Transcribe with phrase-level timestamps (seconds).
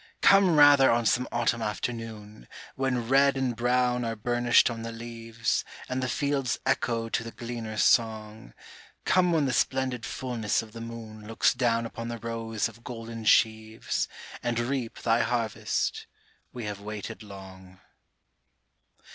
[0.23, 5.63] Come rather on some autumn afternoon, When red and brown are burnished on the leaves,
[5.87, 8.55] And the fields echo to the gleaner's song,
[9.05, 13.25] Come when the splendid fulness of the moon Looks down upon the rows of golden
[13.25, 14.07] sheaves,
[14.41, 16.07] And reap thy harvest:
[16.51, 17.79] we have waited long.